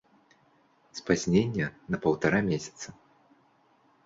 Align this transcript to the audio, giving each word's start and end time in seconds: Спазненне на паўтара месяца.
Спазненне 0.99 1.67
на 1.93 2.01
паўтара 2.07 2.39
месяца. 2.49 2.87